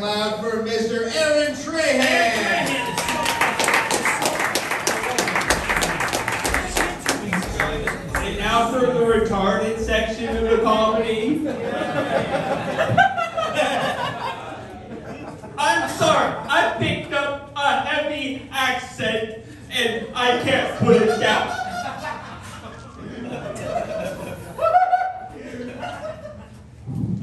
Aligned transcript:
loud 0.00 0.40
for 0.40 0.62
Mr. 0.62 1.14
Aaron 1.14 1.52
Trahan. 1.54 2.02
And 8.16 8.38
now 8.38 8.70
for 8.70 8.80
the 8.80 9.00
retarded 9.00 9.78
section 9.78 10.36
of 10.36 10.44
the 10.44 10.58
comedy. 10.62 11.46
I'm 15.58 15.88
sorry, 15.90 16.34
I 16.48 16.74
picked 16.78 17.12
up 17.12 17.52
a 17.56 17.80
heavy 17.82 18.48
accent 18.50 19.44
and 19.70 20.06
I 20.14 20.42
can't 20.42 20.78
put 20.78 21.02
it 21.02 21.20
down. 21.20 21.58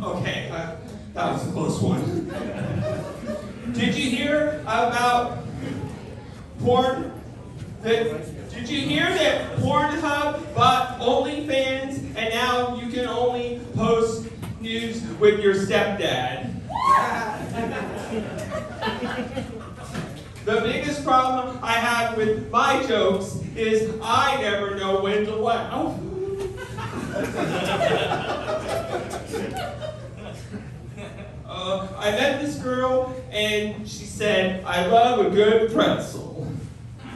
Okay, 0.01 0.49
uh, 0.49 0.75
that 1.13 1.33
was 1.33 1.47
a 1.47 1.51
close 1.51 1.81
one. 1.81 2.29
Did 3.73 3.95
you 3.95 4.09
hear 4.09 4.61
about 4.61 5.39
porn? 6.61 7.11
That, 7.81 8.49
did 8.51 8.69
you 8.69 8.81
hear 8.81 9.09
that 9.09 9.57
Pornhub 9.57 10.53
bought 10.55 10.99
OnlyFans 10.99 11.97
and 12.15 12.33
now 12.33 12.75
you 12.75 12.91
can 12.91 13.07
only 13.07 13.61
post 13.75 14.27
news 14.59 15.03
with 15.19 15.39
your 15.39 15.53
stepdad? 15.55 16.55
the 20.45 20.61
biggest 20.61 21.03
problem 21.03 21.59
I 21.61 21.73
have 21.73 22.17
with 22.17 22.49
my 22.51 22.85
jokes 22.87 23.39
is 23.55 23.93
I 24.01 24.41
never 24.41 24.75
know 24.75 25.01
when 25.01 25.25
to 25.25 25.35
laugh. 25.35 25.99
Uh, 31.51 31.87
I 31.99 32.11
met 32.11 32.41
this 32.41 32.55
girl 32.55 33.13
and 33.29 33.87
she 33.87 34.05
said, 34.05 34.63
I 34.63 34.87
love 34.87 35.25
a 35.25 35.29
good 35.29 35.73
pretzel. 35.73 36.49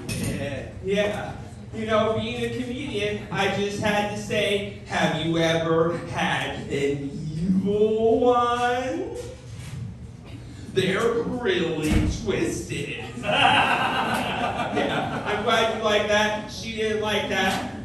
Yeah. 0.07 0.67
Yeah. 0.83 1.35
You 1.73 1.85
know, 1.85 2.19
being 2.19 2.43
a 2.43 2.49
comedian, 2.49 3.25
I 3.31 3.55
just 3.55 3.79
had 3.79 4.15
to 4.15 4.21
say, 4.21 4.79
have 4.87 5.25
you 5.25 5.37
ever 5.37 5.97
had 6.09 6.67
an 6.67 6.69
evil 6.69 8.19
one? 8.19 9.15
They're 10.73 11.13
really 11.23 11.91
twisted. 12.23 13.05
yeah, 13.21 15.23
I'm 15.25 15.43
glad 15.43 15.77
you 15.77 15.83
like 15.83 16.07
that. 16.09 16.51
She 16.51 16.75
didn't 16.75 17.01
like 17.01 17.29
that. 17.29 17.75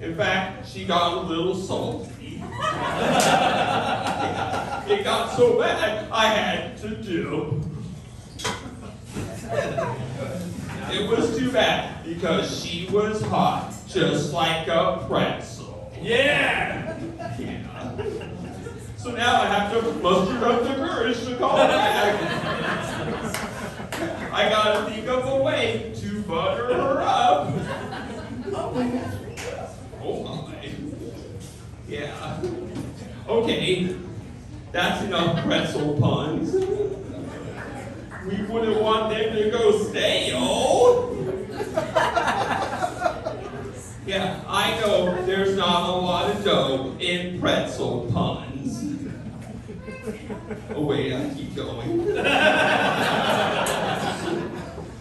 In 0.00 0.14
fact, 0.14 0.68
she 0.68 0.84
got 0.84 1.18
a 1.18 1.20
little 1.20 1.54
salty. 1.54 2.36
yeah, 2.60 4.63
it 4.88 5.04
got 5.04 5.36
so 5.36 5.58
bad, 5.58 6.08
I 6.10 6.26
had 6.26 6.76
to 6.78 6.90
do. 7.02 7.60
It 10.90 11.08
was 11.08 11.36
too 11.36 11.50
bad 11.50 12.04
because 12.04 12.62
she 12.62 12.88
was 12.90 13.22
hot, 13.22 13.72
just 13.88 14.32
like 14.32 14.68
a 14.68 15.04
pretzel. 15.08 15.92
Yeah! 16.00 16.98
Yeah. 17.38 17.96
So 18.96 19.10
now 19.10 19.42
I 19.42 19.46
have 19.46 19.72
to 19.72 19.92
muster 19.94 20.44
up 20.46 20.62
the 20.62 20.74
courage 20.74 21.24
to 21.26 21.36
call 21.36 21.56
back. 21.56 22.20
I 24.32 24.48
gotta 24.48 24.90
think 24.90 25.06
of 25.08 25.26
a 25.26 25.42
way 25.42 25.92
to 25.96 26.22
butter 26.22 26.74
her 26.74 27.00
up. 27.00 27.52
Oh 30.02 30.22
my. 30.22 30.70
Yeah. 31.88 32.42
Okay, 33.28 33.96
that's 34.74 35.04
enough 35.04 35.40
pretzel 35.44 35.96
puns. 36.00 36.52
We 36.52 38.42
wouldn't 38.42 38.82
want 38.82 39.10
them 39.10 39.36
to 39.36 39.50
go 39.50 39.84
stale. 39.84 41.12
Yeah, 44.04 44.42
I 44.46 44.78
know 44.80 45.24
there's 45.24 45.56
not 45.56 45.88
a 45.88 45.92
lot 45.92 46.30
of 46.30 46.44
dough 46.44 46.96
in 46.98 47.40
pretzel 47.40 48.10
puns. 48.12 49.06
Oh 50.74 50.84
wait, 50.84 51.14
I 51.14 51.32
keep 51.32 51.54
going. 51.54 52.06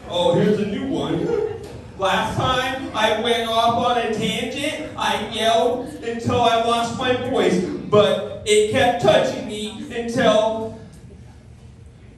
oh, 0.07 0.35
here's 0.35 0.59
a 0.59 0.67
new 0.67 0.87
one. 0.87 1.27
Last 1.97 2.37
time 2.37 2.91
I 2.95 3.19
went 3.21 3.49
off 3.49 3.75
on 3.83 3.97
a 3.97 4.13
tangent, 4.13 4.91
I 4.95 5.27
yelled 5.29 5.87
until 5.95 6.41
I 6.41 6.63
lost 6.63 6.97
my 6.97 7.13
voice, 7.29 7.61
but 7.65 8.43
it 8.45 8.71
kept 8.71 9.01
touching 9.01 9.42
until 10.15 10.77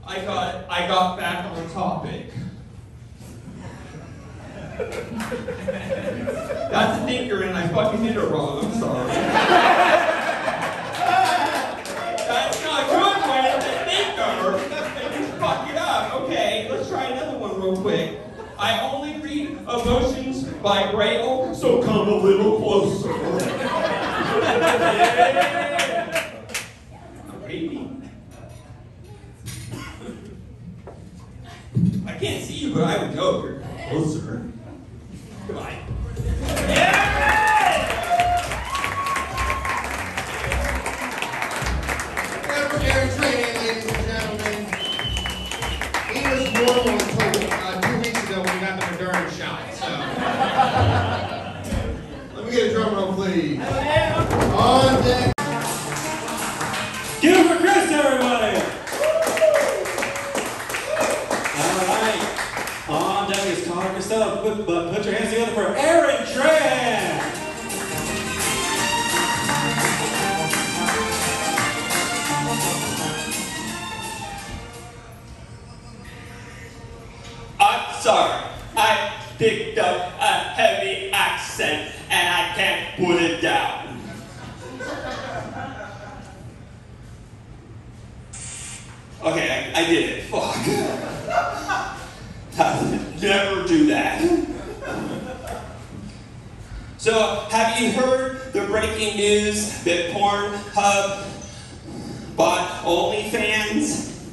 I 0.06 0.20
got 0.26 0.70
I 0.70 0.86
got 0.88 1.18
back 1.18 1.46
on 1.46 1.70
topic. 1.70 2.26
That's 6.70 7.02
a 7.02 7.06
thinker 7.06 7.44
and 7.44 7.58
I 7.58 7.68
fucking 7.70 8.04
did 8.04 8.18
it 8.18 8.30
wrong, 8.30 8.66
I'm 8.66 8.74
sorry. 8.74 9.14
That's 12.28 12.64
not 12.66 12.90
good 12.90 13.30
when 13.30 13.46
it's 13.46 13.66
a 13.66 13.68
thinker 13.86 14.60
and 15.02 15.16
you 15.16 15.28
fuck 15.40 15.70
it 15.70 15.78
up. 15.78 16.16
Okay, 16.24 16.68
let's 16.70 16.90
try 16.90 17.06
another 17.06 17.38
one 17.38 17.56
real 17.62 17.78
quick. 17.78 18.20
I 18.60 18.78
only 18.92 19.20
read 19.22 19.52
emotions 19.52 20.44
by 20.62 20.92
Braille, 20.92 21.56
so 21.56 21.82
come 21.82 22.10
a 22.10 22.16
little 22.18 22.60
closer. 22.60 23.14
Put 82.98 83.22
it 83.22 83.42
down. 83.42 84.02
Okay, 89.22 89.74
I, 89.76 89.82
I 89.82 89.86
did 89.86 90.10
it. 90.10 90.24
Fuck. 90.26 90.56
I 92.58 92.82
would 92.82 93.22
never 93.22 93.68
do 93.68 93.88
that. 93.88 94.22
So, 96.98 97.48
have 97.52 97.82
you 97.82 97.92
heard 97.92 98.54
the 98.54 98.66
breaking 98.66 99.18
news 99.18 99.84
that 99.84 100.12
Pornhub 100.12 101.26
bought 102.36 102.84
OnlyFans? 102.84 104.30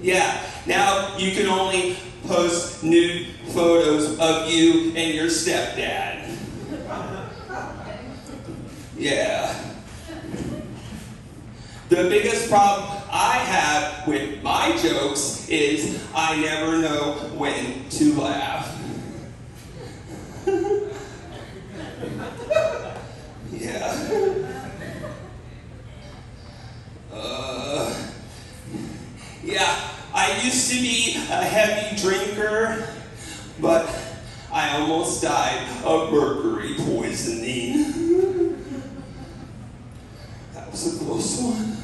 Yeah, 0.00 0.42
now 0.66 1.16
you 1.16 1.32
can 1.32 1.46
only 1.46 1.96
post 2.26 2.82
nude 2.82 3.28
photos 3.52 4.18
of 4.18 4.50
you 4.50 4.92
and 4.96 5.14
your 5.14 5.26
stepdad. 5.26 6.07
Yeah. 8.98 9.54
The 11.88 12.08
biggest 12.08 12.50
problem 12.50 13.00
I 13.10 13.38
have 13.38 14.08
with 14.08 14.42
my 14.42 14.76
jokes 14.76 15.48
is 15.48 16.04
I 16.14 16.36
never 16.40 16.78
know 16.78 17.12
when 17.36 17.88
to 17.90 18.20
laugh. 18.20 18.74
yeah. 23.52 23.94
Uh, 27.12 27.94
yeah, 29.44 29.90
I 30.12 30.40
used 30.42 30.70
to 30.72 30.80
be 30.80 31.14
a 31.30 31.44
heavy 31.44 32.02
drinker, 32.02 32.88
but 33.60 33.88
I 34.52 34.80
almost 34.80 35.22
died 35.22 35.66
of 35.84 36.12
mercury 36.12 36.74
poisoning. 36.76 38.24
It's 40.80 40.94
a 40.94 41.04
close 41.04 41.40
one. 41.40 41.76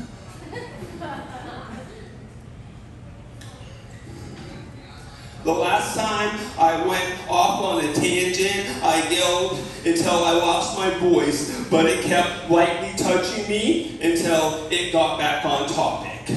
The 5.43 5.53
last 5.53 5.97
time 5.97 6.39
I 6.57 6.87
went 6.87 7.29
off 7.29 7.61
on 7.61 7.85
a 7.85 7.93
tangent, 7.93 8.85
I 8.85 9.09
yelled 9.11 9.59
until 9.85 10.25
I 10.25 10.35
lost 10.35 10.79
my 10.79 10.91
voice, 11.01 11.67
but 11.69 11.87
it 11.87 12.05
kept 12.05 12.49
lightly 12.49 12.93
touching 12.97 13.49
me 13.49 13.99
until 14.01 14.69
it 14.71 14.93
got 14.93 15.19
back 15.19 15.45
on 15.45 15.69
topic. 15.71 16.37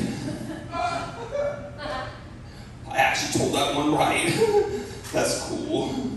I 2.90 2.98
actually 2.98 3.40
told 3.40 3.54
that 3.54 3.76
one 3.76 3.94
right. 3.94 4.34
That's 5.14 5.44
cool. 5.44 6.17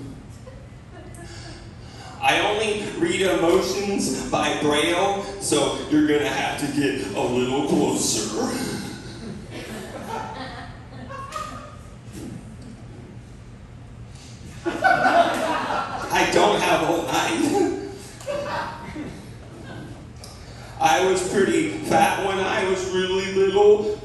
I 2.22 2.40
only 2.40 2.82
read 2.98 3.22
emotions 3.22 4.30
by 4.30 4.60
braille, 4.60 5.24
so 5.40 5.78
you're 5.90 6.06
gonna 6.06 6.28
have 6.28 6.60
to 6.60 6.66
get 6.78 7.06
a 7.16 7.20
little 7.20 7.66
closer. 7.66 8.46
I 16.12 16.30
don't 16.32 16.60
have 16.60 16.90
all 16.90 17.04
night. 17.06 17.78
I 20.78 21.10
was 21.10 21.26
pretty 21.32 21.70
fat 21.84 22.26
when 22.26 22.38
I 22.38 22.68
was 22.68 22.90
really 22.90 23.32
little, 23.32 23.98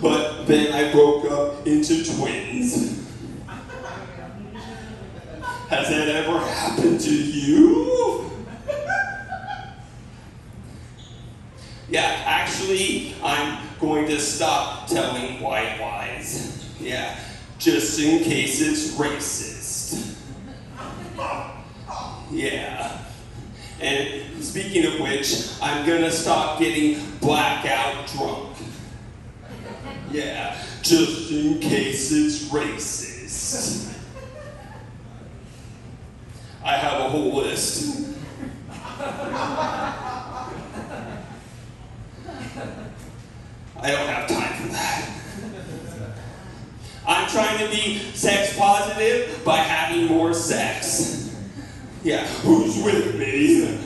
but 0.00 0.46
then 0.46 0.72
I 0.72 0.92
broke 0.92 1.30
up 1.30 1.66
into 1.66 2.04
twins. 2.04 2.97
Has 5.68 5.88
that 5.90 6.08
ever 6.08 6.38
happened 6.40 7.00
to 7.00 7.14
you? 7.14 8.30
Yeah, 11.90 12.22
actually, 12.26 13.14
I'm 13.24 13.66
going 13.80 14.06
to 14.08 14.20
stop 14.20 14.88
telling 14.88 15.40
white 15.40 15.80
lies. 15.80 16.68
Yeah, 16.78 17.18
just 17.58 17.98
in 17.98 18.22
case 18.22 18.60
it's 18.60 18.94
racist. 18.98 20.18
Yeah. 22.30 22.98
And 23.80 24.44
speaking 24.44 24.84
of 24.84 25.00
which, 25.00 25.50
I'm 25.62 25.86
gonna 25.86 26.10
stop 26.10 26.58
getting 26.58 27.00
blackout 27.20 28.06
drunk. 28.08 28.56
Yeah, 30.10 30.62
just 30.82 31.30
in 31.30 31.58
case 31.60 32.12
it's 32.12 32.44
racist. 32.50 33.87
I 36.78 36.80
have 36.80 37.00
a 37.00 37.08
whole 37.08 37.34
list. 37.34 38.06
I 43.80 43.90
don't 43.90 44.08
have 44.08 44.28
time 44.28 44.62
for 44.62 44.68
that. 44.68 45.10
I'm 47.04 47.28
trying 47.28 47.58
to 47.66 47.68
be 47.74 47.98
sex 48.14 48.56
positive 48.56 49.44
by 49.44 49.56
having 49.56 50.06
more 50.06 50.32
sex. 50.32 51.36
Yeah, 52.04 52.24
who's 52.42 52.80
with 52.80 53.16
me? 53.16 53.76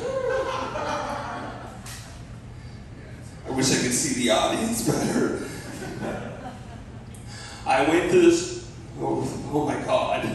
I 3.46 3.50
wish 3.52 3.70
I 3.72 3.80
could 3.80 3.94
see 3.94 4.22
the 4.22 4.30
audience 4.32 4.86
better. 4.86 5.48
I 7.64 7.88
went 7.88 8.10
to 8.10 8.20
this. 8.20 8.70
Oh, 9.00 9.26
oh 9.50 9.64
my 9.64 9.80
god. 9.86 10.28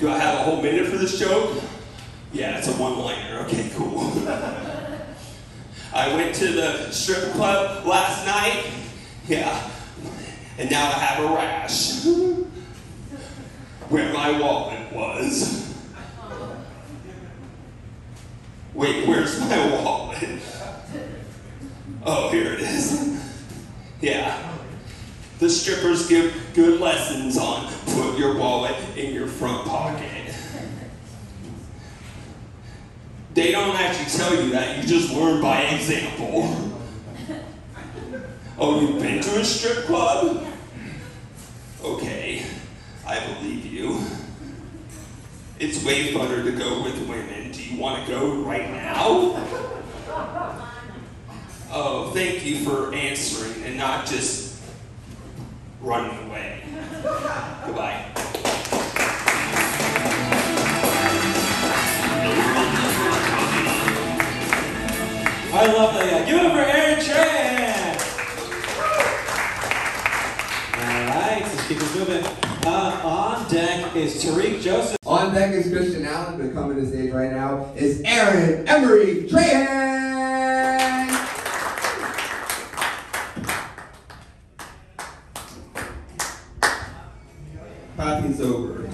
Do 0.00 0.08
I 0.08 0.18
have 0.18 0.40
a 0.40 0.42
whole 0.42 0.60
minute 0.60 0.88
for 0.88 0.96
this 0.96 1.16
joke? 1.16 1.62
Yeah, 2.32 2.58
it's 2.58 2.68
a 2.68 2.72
one 2.72 2.98
liner. 2.98 3.40
Okay, 3.40 3.70
cool. 3.74 4.12
I 5.92 6.14
went 6.14 6.34
to 6.36 6.52
the 6.52 6.90
strip 6.92 7.32
club 7.32 7.84
last 7.84 8.24
night. 8.24 8.64
Yeah. 9.26 9.70
And 10.58 10.70
now 10.70 10.86
I 10.86 10.92
have 10.92 11.24
a 11.24 11.34
rash. 11.34 12.04
Where 13.88 14.12
my 14.12 14.38
wallet 14.40 14.92
was. 14.92 15.74
Wait, 18.74 19.08
where's 19.08 19.40
my 19.40 19.82
wallet? 19.82 20.40
Oh, 22.04 22.30
here 22.30 22.52
it 22.52 22.60
is. 22.60 23.20
Yeah. 24.00 24.56
The 25.40 25.50
strippers 25.50 26.06
give 26.08 26.34
good 26.54 26.80
lessons 26.80 27.36
on 27.36 27.70
put 27.86 28.18
your 28.18 28.36
wallet 28.36 28.76
in 28.96 29.12
your 29.12 29.26
front 29.26 29.66
pocket. 29.66 30.29
They 33.34 33.52
don't 33.52 33.76
actually 33.76 34.18
tell 34.18 34.34
you 34.34 34.50
that, 34.50 34.78
you 34.78 34.88
just 34.88 35.12
learn 35.14 35.40
by 35.40 35.62
example. 35.62 36.56
Oh, 38.62 38.78
you've 38.78 39.00
been 39.00 39.22
to 39.22 39.40
a 39.40 39.44
strip 39.44 39.86
club? 39.86 40.46
Okay, 41.82 42.44
I 43.06 43.18
believe 43.32 43.64
you. 43.64 44.02
It's 45.58 45.82
way 45.82 46.12
funner 46.12 46.44
to 46.44 46.52
go 46.52 46.82
with 46.82 47.08
women. 47.08 47.52
Do 47.52 47.62
you 47.62 47.80
want 47.80 48.04
to 48.04 48.12
go 48.12 48.42
right 48.42 48.70
now? 48.70 49.34
Oh, 51.72 52.10
thank 52.12 52.44
you 52.44 52.64
for 52.64 52.92
answering 52.92 53.62
and 53.64 53.78
not 53.78 54.04
just 54.04 54.60
running 55.80 56.28
away. 56.28 56.62
Goodbye. 57.64 57.99
I 65.60 65.66
love 65.66 65.92
that 65.92 66.10
guy. 66.10 66.24
Give 66.24 66.38
it 66.40 66.46
up 66.46 66.52
for 66.52 66.58
Aaron 66.60 66.98
Trahan. 67.00 67.96
All 70.74 71.20
right, 71.20 71.42
let's 71.42 71.68
keep 71.68 71.78
moving. 71.98 72.24
Uh, 72.64 73.00
on 73.04 73.46
deck 73.50 73.94
is 73.94 74.24
Tariq 74.24 74.62
Joseph. 74.62 74.96
On 75.04 75.34
deck 75.34 75.52
is 75.52 75.70
Christian 75.70 76.06
Allen, 76.06 76.38
but 76.38 76.54
coming 76.54 76.78
to 76.78 76.86
stage 76.88 77.12
right 77.12 77.30
now 77.30 77.70
is 77.76 78.00
Aaron 78.06 78.66
Emery 78.66 79.28
Trahan. 79.28 79.90
Party's 87.98 88.40
over. 88.40 88.88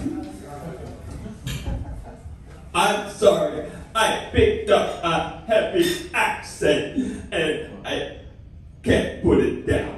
I'm 2.74 3.10
sorry. 3.12 3.70
I 3.94 4.28
picked 4.30 4.68
up 4.68 5.02
a 5.04 5.42
heavy 5.46 6.10
accent 6.12 7.32
and 7.32 7.86
I 7.86 8.18
can't 8.82 9.22
put 9.22 9.38
it 9.40 9.66
down. 9.66 9.94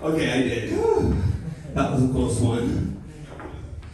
Okay, 0.00 0.30
I 0.32 0.42
did. 0.42 0.70
That 1.74 1.92
was 1.92 2.02
a 2.04 2.08
close 2.08 2.40
one. 2.40 3.02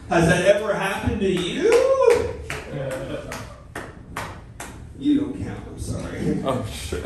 Has 0.09 0.29
that 0.29 0.45
ever 0.45 0.73
happened 0.73 1.21
to 1.21 1.29
you? 1.29 1.65
You 4.97 5.21
don't 5.21 5.45
count, 5.45 5.61
I'm 5.67 5.79
sorry. 5.79 6.16
Oh, 6.29 6.67
sure. 6.73 6.99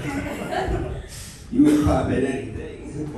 You 1.52 1.64
would 1.64 1.84
pop 1.84 2.06
at 2.06 2.24
anything. 2.24 3.12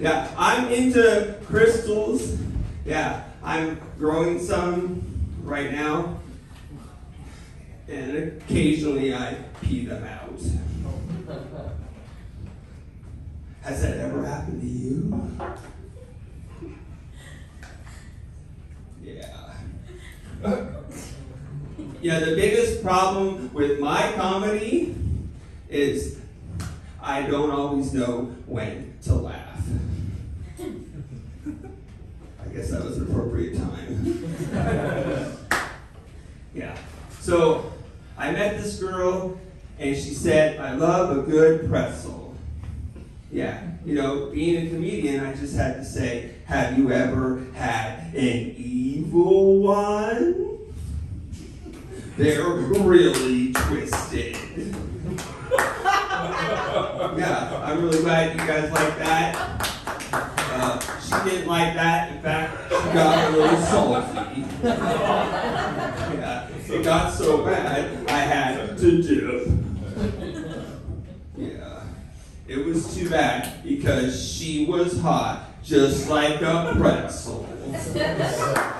Yeah, 0.00 0.28
I'm 0.36 0.68
into 0.72 1.36
crystals. 1.44 2.38
Yeah, 2.84 3.22
I'm 3.44 3.80
growing 3.98 4.40
some 4.44 5.02
right 5.44 5.70
now. 5.70 6.18
And 7.88 8.42
occasionally 8.42 9.14
I 9.14 9.36
pee 9.60 9.86
them 9.86 10.02
out. 10.02 10.40
Has 13.62 13.82
that 13.82 13.98
ever 13.98 14.26
happened 14.26 14.60
to 14.60 14.66
you? 14.66 15.38
Yeah. 19.04 20.81
Yeah, 22.02 22.18
the 22.18 22.34
biggest 22.34 22.82
problem 22.82 23.54
with 23.54 23.78
my 23.78 24.12
comedy 24.16 24.92
is 25.68 26.18
I 27.00 27.22
don't 27.22 27.52
always 27.52 27.94
know 27.94 28.34
when 28.46 28.94
to 29.02 29.14
laugh. 29.14 29.62
I 30.58 32.48
guess 32.52 32.72
that 32.72 32.84
was 32.84 32.98
an 32.98 33.04
appropriate 33.04 33.56
time. 33.56 34.36
yeah. 36.54 36.76
So 37.20 37.72
I 38.18 38.32
met 38.32 38.60
this 38.60 38.80
girl 38.80 39.38
and 39.78 39.96
she 39.96 40.12
said, 40.12 40.58
I 40.58 40.72
love 40.72 41.16
a 41.16 41.22
good 41.22 41.68
pretzel. 41.68 42.34
Yeah, 43.30 43.62
you 43.84 43.94
know, 43.94 44.30
being 44.30 44.66
a 44.66 44.70
comedian, 44.70 45.24
I 45.24 45.34
just 45.34 45.54
had 45.54 45.74
to 45.74 45.84
say, 45.84 46.34
have 46.46 46.76
you 46.76 46.90
ever 46.90 47.44
had 47.54 48.12
an 48.12 48.54
evil 48.56 49.60
one? 49.60 50.51
They're 52.16 52.46
really 52.48 53.52
twisted. 53.52 54.36
yeah, 57.16 57.62
I'm 57.64 57.82
really 57.82 58.00
glad 58.00 58.32
you 58.32 58.46
guys 58.46 58.70
like 58.70 58.98
that. 58.98 59.34
Uh, 60.12 60.78
she 61.00 61.30
didn't 61.30 61.48
like 61.48 61.74
that. 61.74 62.12
In 62.12 62.22
fact, 62.22 62.68
she 62.68 62.92
got 62.92 63.32
a 63.32 63.36
little 63.36 63.60
salty. 63.62 64.44
yeah, 64.62 66.48
it 66.68 66.84
got 66.84 67.12
so 67.14 67.44
bad, 67.44 68.06
I 68.08 68.18
had 68.20 68.76
to 68.78 69.02
dip. 69.02 69.48
Yeah. 71.36 71.84
It 72.46 72.64
was 72.66 72.94
too 72.94 73.08
bad 73.08 73.62
because 73.64 74.22
she 74.22 74.66
was 74.66 75.00
hot, 75.00 75.48
just 75.64 76.08
like 76.08 76.42
a 76.42 76.74
pretzel. 76.76 77.48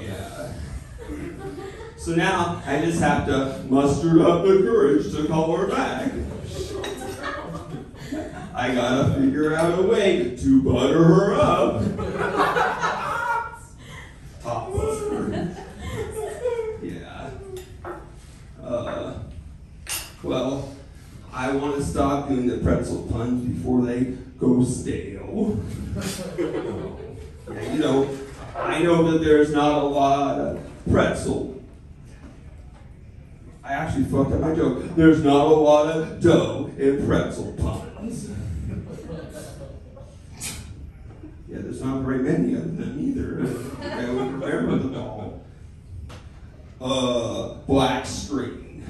Yeah. 0.00 0.43
So 2.04 2.14
now 2.14 2.62
I 2.66 2.84
just 2.84 3.00
have 3.00 3.24
to 3.28 3.64
muster 3.70 4.26
up 4.26 4.42
the 4.42 4.58
courage 4.58 5.10
to 5.12 5.26
call 5.26 5.56
her 5.56 5.68
back. 5.68 6.12
I 8.54 8.74
gotta 8.74 9.14
figure 9.14 9.54
out 9.54 9.78
a 9.78 9.82
way 9.84 10.36
to 10.36 10.62
butter 10.62 11.02
her 11.02 11.34
up. 11.36 11.82
Top. 14.42 14.68
Yeah. 16.82 17.30
Uh, 18.62 19.18
well, 20.22 20.76
I 21.32 21.52
want 21.52 21.76
to 21.76 21.82
stop 21.82 22.28
doing 22.28 22.48
the 22.48 22.58
pretzel 22.58 23.04
puns 23.10 23.48
before 23.48 23.80
they 23.80 24.14
go 24.38 24.62
stale. 24.62 25.58
yeah, 26.36 27.72
you 27.72 27.78
know, 27.78 28.14
I 28.54 28.82
know 28.82 29.10
that 29.10 29.24
there's 29.24 29.54
not 29.54 29.82
a 29.82 29.86
lot 29.86 30.38
of 30.38 30.60
pretzel. 30.90 31.63
Actually 33.74 34.04
fucked 34.04 34.32
up 34.32 34.40
my 34.40 34.54
joke. 34.54 34.94
There's 34.94 35.24
not 35.24 35.46
a 35.46 35.48
lot 35.48 35.90
of 35.90 36.20
dough 36.20 36.70
in 36.78 37.04
pretzel 37.06 37.52
puns. 37.54 38.30
Yeah, 41.48 41.58
there's 41.58 41.82
not 41.82 42.02
very 42.02 42.20
many 42.20 42.54
of 42.54 42.76
them 42.78 42.96
either. 43.00 43.40
I 43.82 44.08
would 44.10 44.32
remember 44.40 44.78
them 44.78 44.94
all. 44.96 45.42
Uh, 46.80 47.54
black 47.66 48.06
screen. 48.06 48.84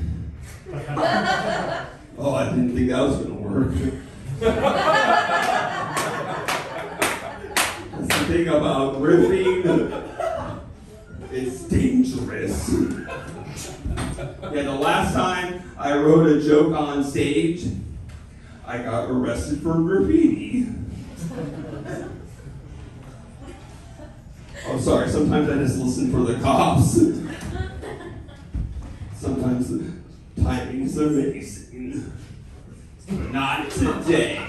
Oh, 2.19 2.35
I 2.35 2.51
didn't 2.51 2.75
think 2.77 2.91
that 2.91 3.01
was 3.01 3.17
gonna 3.17 3.35
work. 3.35 3.73
That's 7.91 8.19
the 8.19 8.25
thing 8.27 8.49
about 8.49 8.97
riffing. 8.97 9.65
It's 11.33 11.63
dangerous. 11.63 12.69
Yeah, 13.57 14.63
the 14.63 14.79
last 14.79 15.15
time 15.15 15.73
I 15.79 15.97
wrote 15.97 16.27
a 16.27 16.41
joke 16.41 16.75
on 16.75 17.05
stage, 17.05 17.65
I 18.67 18.79
got 18.79 19.11
arrested 19.11 19.63
for 19.63 19.75
graffiti. 19.75 20.67
Oh, 24.67 24.79
sorry, 24.79 25.09
sometimes 25.09 25.51
I 25.51 25.55
just 25.57 25.79
listen 25.79 26.11
for 26.11 26.21
the 26.21 26.41
cops. 26.41 26.99
Sometimes 29.17 29.69
the 29.69 29.93
timing's 30.43 30.97
amazing. 30.97 32.13
Not 33.31 33.71
today. 33.71 34.41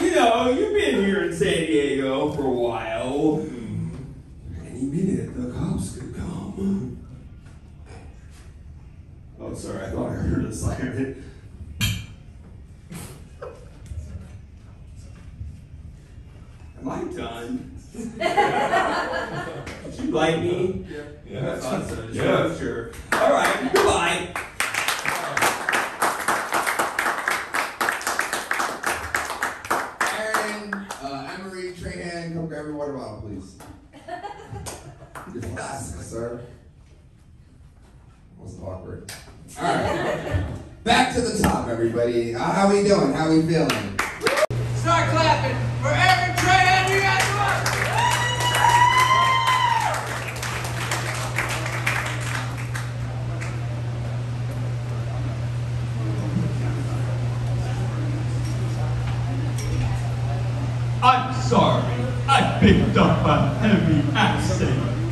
You 0.00 0.10
know, 0.14 0.50
you've 0.50 0.72
been 0.72 1.04
here 1.04 1.24
in 1.24 1.36
San 1.36 1.66
Diego 1.66 2.32
for 2.32 2.44
a 2.44 2.50
while. 2.50 3.46
Any 4.66 4.82
minute, 4.82 5.34
the 5.36 5.52
cops 5.52 5.96
could 5.96 6.14
come. 6.14 6.96
Oh, 9.56 9.58
sorry, 9.58 9.86
I 9.86 9.90
thought 9.90 10.10
I 10.10 10.14
heard 10.16 10.44
a 10.44 10.54
siren. 10.54 11.24
Am 16.78 16.86
I 16.86 17.04
done? 17.04 17.72
Did 17.96 18.12
you 20.04 20.10
like 20.10 20.40
me? 20.40 20.75
Heavy 63.34 64.16
accent 64.16 64.70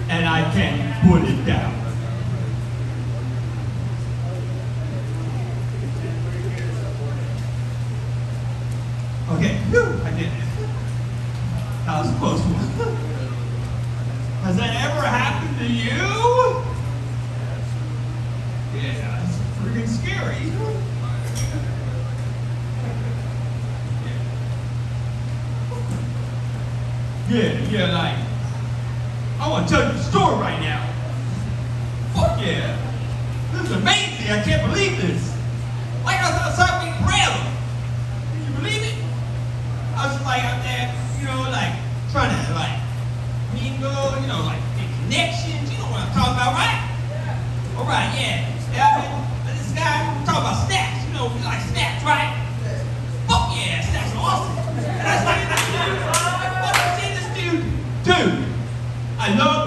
and 0.08 0.28
I 0.28 0.42
can't 0.52 1.08
put 1.08 1.28
it 1.28 1.44
down. 1.44 1.72
Okay, 9.30 9.56
whew, 9.70 10.00
I 10.04 10.10
did 10.10 10.32
it. 10.32 10.43
I 59.26 59.63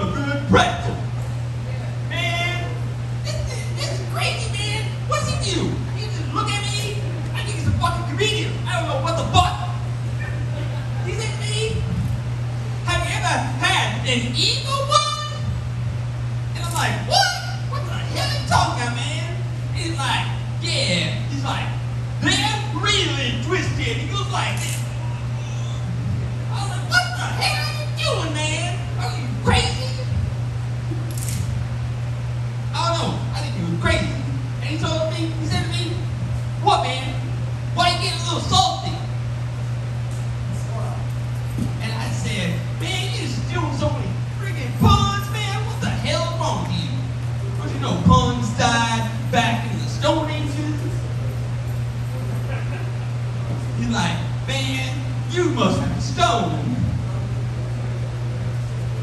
you 55.38 55.50
must 55.50 55.80
be 55.80 56.00
stoned. 56.00 56.76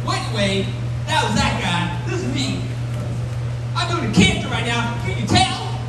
Well, 0.06 0.16
anyway, 0.20 0.68
that 1.08 1.24
was 1.24 1.34
that 1.36 1.62
guy. 1.64 2.12
This 2.12 2.24
is 2.24 2.36
me. 2.36 2.62
I'm 3.74 3.90
doing 3.90 4.12
a 4.12 4.14
character 4.14 4.50
right 4.50 4.66
now. 4.66 5.02
Can 5.06 5.22
you 5.22 5.28
tell? 5.28 5.80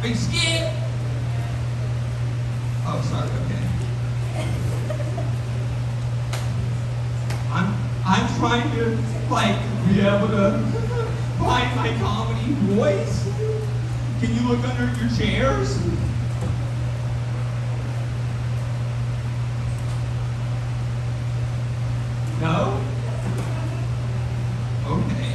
Are 0.00 0.06
you 0.06 0.14
scared? 0.14 0.72
Oh, 2.86 3.02
sorry. 3.10 3.28
Okay. 3.44 3.64
I'm 7.52 7.74
I'm 8.06 8.38
trying 8.38 8.70
to 8.76 8.96
like 9.28 9.58
be 9.88 10.00
able 10.00 10.28
to 10.28 10.58
find 11.38 11.76
my 11.76 11.94
comedy 12.00 12.52
voice. 12.74 13.24
Can 14.20 14.34
you 14.34 14.48
look 14.48 14.64
under 14.64 14.98
your 14.98 15.10
chairs? 15.18 15.78
No? 22.40 22.80
Okay. 24.86 25.34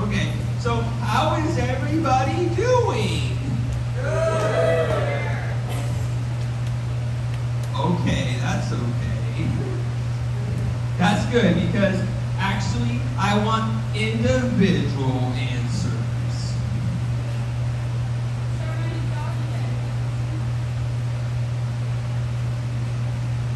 Okay, 0.00 0.32
so 0.60 0.76
how 1.04 1.36
is 1.36 1.58
everybody 1.58 2.48
doing? 2.56 3.36
Okay, 7.78 8.36
that's 8.40 8.72
okay. 8.72 9.46
That's 10.96 11.30
good 11.30 11.54
because 11.66 12.00
actually 12.38 13.00
I 13.18 13.36
want 13.44 13.70
individual 13.94 15.20
answers. 15.36 16.54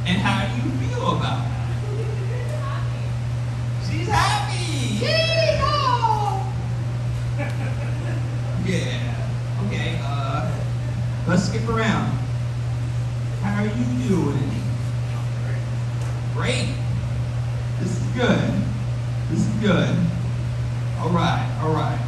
And 0.07 0.19
how 0.19 0.45
do 0.47 0.63
you 0.63 0.89
feel 0.91 1.17
about 1.17 1.23
that? 1.23 1.50
Happy! 4.11 5.07
Yeah. 8.67 9.67
Okay, 9.67 9.99
uh, 10.02 10.50
let's 11.26 11.45
skip 11.45 11.69
around. 11.69 12.11
How 13.43 13.62
are 13.62 13.67
you 13.67 14.09
doing? 14.09 14.50
Great. 16.35 16.75
This 17.81 17.90
is 17.97 18.07
good. 18.14 18.62
This 19.31 19.40
is 19.40 19.55
good. 19.61 19.97
All 20.99 21.11
right, 21.11 21.59
all 21.62 21.73
right. 21.73 21.99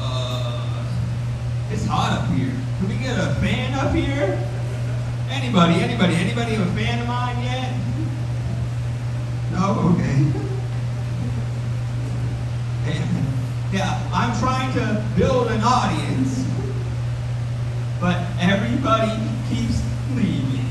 Uh, 0.00 0.86
it's 1.70 1.86
hot 1.86 2.18
up 2.18 2.28
here. 2.34 2.52
Can 2.78 2.88
we 2.88 2.96
get 2.96 3.16
a 3.18 3.34
fan 3.36 3.72
up 3.74 3.94
here? 3.94 4.38
Anybody, 5.30 5.74
anybody, 5.74 6.14
anybody 6.16 6.54
have 6.54 6.66
a 6.66 6.72
fan 6.74 7.00
of 7.00 7.06
mine? 7.08 7.33
No? 9.52 9.92
Okay. 9.94 10.18
And, 12.86 13.26
yeah, 13.72 14.10
I'm 14.12 14.38
trying 14.40 14.72
to 14.74 15.04
build 15.16 15.48
an 15.48 15.60
audience, 15.62 16.44
but 18.00 18.16
everybody 18.40 19.12
keeps 19.48 19.80
leaving. 20.14 20.64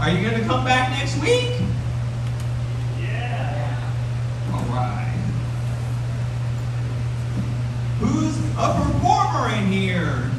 Are 0.00 0.10
you 0.10 0.20
going 0.28 0.40
to 0.40 0.46
come 0.46 0.64
back 0.64 0.90
next 0.90 1.16
week? 1.22 1.60
Yeah. 3.00 3.78
All 4.52 4.64
right. 4.74 5.04
Who's 8.00 8.36
a 8.58 8.74
performer 8.74 9.48
in 9.56 9.72
here? 9.72 10.30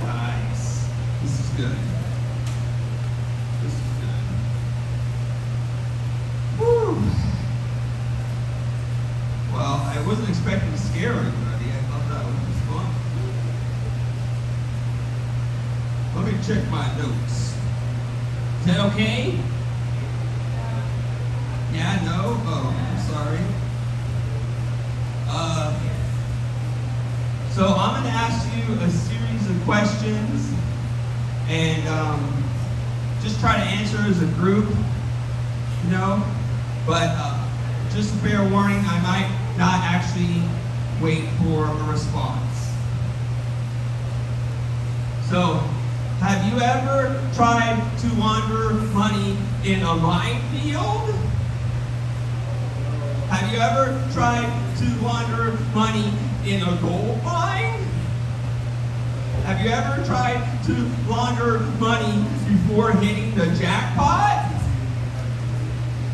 Nice. 0.00 0.86
This 1.22 1.40
is 1.40 1.48
good. 1.56 1.78
This 3.62 3.74
is 3.74 3.80
good. 3.98 4.22
Whew. 6.58 7.02
Well, 9.52 9.76
I 9.84 10.04
wasn't 10.06 10.28
expecting 10.28 10.70
to 10.70 10.78
scare 10.78 11.14
anybody. 11.14 11.66
I 11.66 11.82
thought 11.90 12.08
that 12.10 12.24
was 12.24 12.60
fun. 12.68 12.86
Let 16.14 16.24
me 16.32 16.38
check 16.46 16.62
my 16.70 16.87
notes. 16.98 17.54
Is 18.60 18.66
that 18.66 18.80
okay? 18.92 19.38
Yeah, 21.72 22.00
no? 22.04 22.36
Oh, 22.44 22.74
I'm 22.76 23.00
sorry. 23.06 23.44
Uh, 25.28 25.78
so 27.52 27.66
I'm 27.68 28.02
going 28.02 28.12
to 28.12 28.18
ask 28.18 28.46
you 28.56 28.74
a 28.74 28.90
series 28.90 29.50
of 29.50 29.64
questions 29.64 30.52
and 31.48 31.86
um, 31.88 32.44
just 33.22 33.38
try 33.38 33.56
to 33.56 33.62
answer 33.62 33.98
as 33.98 34.20
a 34.20 34.26
group, 34.34 34.68
you 35.84 35.90
know? 35.90 36.22
But 36.84 37.08
uh, 37.14 37.48
just 37.94 38.12
a 38.14 38.16
fair 38.18 38.40
warning, 38.50 38.82
I 38.86 39.00
might 39.02 39.56
not 39.56 39.80
actually 39.84 40.42
wait 41.00 41.28
for 41.38 41.66
a 41.66 41.92
response. 41.92 42.70
So, 45.28 45.62
you 46.58 46.64
ever 46.64 47.30
tried 47.34 47.78
to 47.98 48.08
launder 48.14 48.72
money 48.92 49.36
in 49.64 49.80
a 49.80 49.94
minefield? 49.94 51.14
Have 53.30 53.52
you 53.52 53.58
ever 53.58 54.12
tried 54.12 54.50
to 54.78 54.84
launder 55.04 55.56
money 55.72 56.10
in 56.44 56.62
a 56.62 56.76
gold 56.80 57.22
mine? 57.22 57.78
Have 59.44 59.60
you 59.60 59.70
ever 59.70 60.04
tried 60.04 60.42
to 60.64 60.74
launder 61.08 61.60
money 61.78 62.24
before 62.48 62.90
hitting 62.90 63.36
the 63.36 63.46
jackpot? 63.54 64.50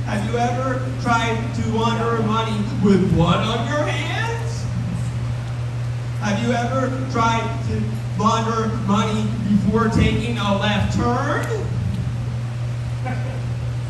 Have 0.05 0.31
you 0.31 0.39
ever 0.39 0.87
tried 1.01 1.55
to 1.55 1.69
launder 1.71 2.23
money 2.25 2.59
with 2.85 3.15
blood 3.15 3.41
on 3.47 3.67
your 3.67 3.87
hands? 3.87 4.65
Have 6.21 6.47
you 6.47 6.53
ever 6.53 6.91
tried 7.13 7.49
to 7.69 8.04
launder 8.19 8.69
money 8.87 9.23
before 9.49 9.89
taking 9.89 10.39
a 10.39 10.59
left 10.59 10.97
turn? 10.97 11.45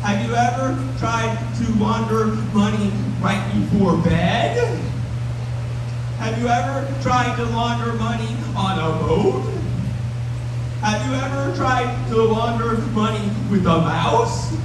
Have 0.01 0.27
you 0.27 0.35
ever 0.35 0.77
tried 0.99 1.37
to 1.57 1.71
launder 1.79 2.25
money 2.53 2.91
right 3.21 3.43
before 3.53 3.97
bed? 3.97 4.79
Have 6.19 6.39
you 6.39 6.47
ever 6.47 7.01
tried 7.01 7.35
to 7.37 7.45
launder 7.45 7.93
money 7.93 8.35
on 8.55 8.79
a 8.79 8.99
boat? 9.05 9.51
Have 10.81 11.05
you 11.07 11.15
ever 11.15 11.55
tried 11.55 12.07
to 12.09 12.23
launder 12.23 12.77
money 12.93 13.31
with 13.49 13.65
a 13.65 13.79
mouse? 13.81 14.55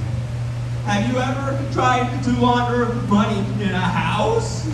Have 0.85 1.11
you 1.11 1.19
ever 1.19 1.71
tried 1.73 2.23
to 2.23 2.31
launder 2.39 2.93
money 3.09 3.39
in 3.63 3.71
a 3.71 3.79
house? 3.79 4.67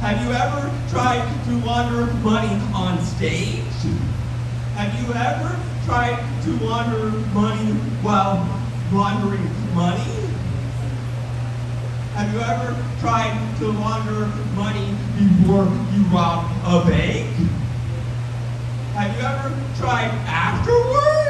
Have 0.00 0.24
you 0.24 0.32
ever 0.32 0.70
tried 0.88 1.26
to 1.46 1.66
launder 1.66 2.06
money 2.22 2.60
on 2.72 3.04
stage? 3.04 3.65
Have 4.76 4.92
you 5.00 5.14
ever 5.14 5.58
tried 5.84 6.18
to 6.44 6.50
launder 6.64 7.10
money 7.32 7.72
while 8.02 8.46
laundering 8.92 9.48
money? 9.74 10.26
Have 12.14 12.32
you 12.32 12.40
ever 12.40 12.76
tried 13.00 13.36
to 13.58 13.66
launder 13.72 14.26
money 14.54 14.94
before 15.18 15.64
you 15.94 16.02
rob 16.14 16.44
a 16.64 16.88
bank? 16.88 17.26
Have 18.94 19.16
you 19.16 19.22
ever 19.22 19.52
tried 19.78 20.10
afterwards? 20.26 21.26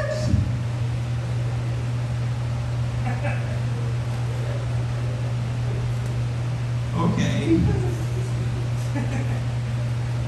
Okay. 6.97 7.59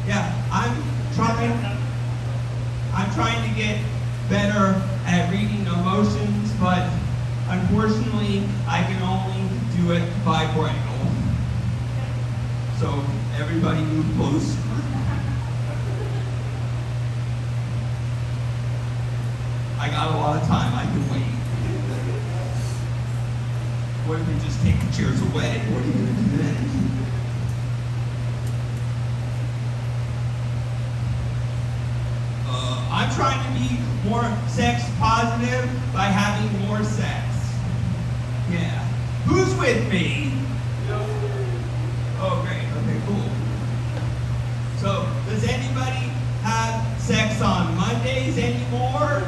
Yeah, 0.09 0.33
I'm 0.51 0.73
trying. 1.13 1.88
I'm 2.99 3.13
trying 3.13 3.49
to 3.49 3.55
get 3.55 3.81
better 4.29 4.75
at 5.05 5.31
reading 5.31 5.65
emotions, 5.65 6.51
but 6.59 6.83
unfortunately, 7.47 8.43
I 8.67 8.83
can 8.83 9.01
only 9.01 9.47
do 9.77 9.93
it 9.93 10.03
by 10.25 10.45
braille. 10.53 10.75
So 12.77 13.03
everybody 13.39 13.79
move 13.81 14.05
close. 14.17 14.55
I 19.79 19.87
got 19.89 20.13
a 20.13 20.17
lot 20.17 20.41
of 20.41 20.47
time. 20.49 20.75
I 20.75 20.83
can 20.83 21.09
wait. 21.09 21.23
What 24.07 24.19
if 24.19 24.27
we 24.27 24.33
just 24.45 24.61
take 24.61 24.77
the 24.77 24.91
chairs 24.91 25.21
away? 25.21 25.59
What 25.71 25.83
are 25.83 25.87
you 25.87 25.93
gonna 25.93 26.11
do 26.11 26.37
then? 26.37 26.55
Uh, 32.51 32.89
I'm 32.91 33.13
trying 33.15 33.41
to 33.45 33.58
be 33.69 33.77
more 34.09 34.23
sex 34.47 34.83
positive 34.97 35.69
by 35.93 36.05
having 36.05 36.67
more 36.67 36.83
sex. 36.83 37.25
Yeah. 38.49 38.79
Who's 39.25 39.53
with 39.59 39.87
me? 39.91 40.31
Oh, 42.21 42.41
great. 42.45 42.65
Okay, 42.81 42.99
cool. 43.05 43.29
So, 44.81 45.07
does 45.29 45.43
anybody 45.43 46.09
have 46.41 47.01
sex 47.01 47.41
on 47.41 47.75
Mondays 47.75 48.37
anymore? 48.37 49.23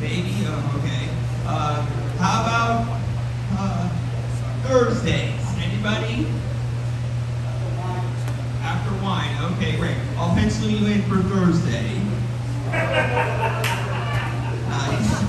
Maybe. 0.00 0.34
Oh, 0.46 0.80
okay. 0.80 1.08
Uh, 1.46 1.86
how 2.18 2.42
about 2.42 3.00
uh, 3.58 3.88
Thursdays? 4.68 5.40
Anybody? 5.58 6.26
After 8.60 9.02
wine. 9.02 9.52
Okay, 9.54 9.76
great. 9.76 9.96
You 10.78 10.86
in 10.86 11.02
for 11.08 11.16
Thursday. 11.16 12.00
Nice. 14.68 15.24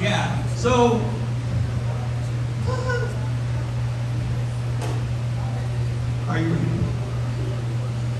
Yeah, 0.00 0.44
So, 0.56 1.00
are 6.28 6.38
you 6.38 6.48
ready? 6.48 6.66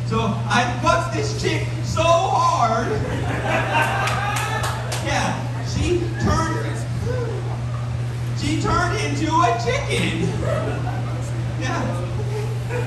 So 0.06 0.20
I 0.20 0.78
fucked 0.84 1.16
this 1.16 1.42
chick 1.42 1.66
so 1.82 2.04
hard. 2.04 2.86
yeah, 5.04 5.34
she 5.66 5.98
turned. 6.22 6.76
She 8.38 8.62
turned 8.62 8.96
into 9.00 9.32
a 9.34 9.58
chicken. 9.64 10.20
Yeah. 11.60 11.82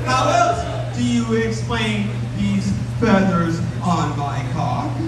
How 0.05 0.29
you 1.31 1.47
explain 1.47 2.09
these 2.37 2.71
feathers 2.99 3.59
on 3.83 4.17
my 4.17 4.43
cock? 4.53 4.89